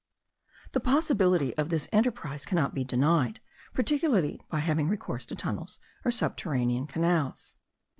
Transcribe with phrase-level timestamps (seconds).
[0.71, 3.39] The possibility* of this enterprise cannot be denied,
[3.71, 7.55] particularly by having recourse to tunnels, or subterranean canals.